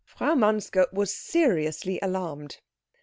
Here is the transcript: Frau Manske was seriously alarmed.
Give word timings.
Frau 0.03 0.33
Manske 0.33 0.91
was 0.91 1.13
seriously 1.13 1.99
alarmed. 2.01 2.57